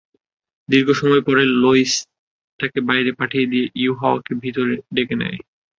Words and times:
দীর্ঘ 0.69 0.89
সময় 0.93 1.23
পরে 1.27 1.43
লাঈছ 1.61 1.91
তাকে 2.59 2.79
বাইরে 2.89 3.11
পাঠিয়ে 3.19 3.45
দিয়ে 3.45 3.65
ইউহাওয়াকে 3.75 4.31
ভেতরে 4.41 4.73
ডেকে 4.95 5.15
নেয়। 5.15 5.37